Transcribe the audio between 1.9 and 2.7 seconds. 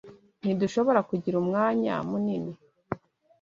munini.